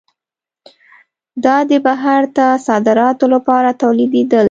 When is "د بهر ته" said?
1.69-2.45